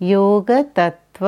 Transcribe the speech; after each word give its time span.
योगतत्त्व 0.00 1.26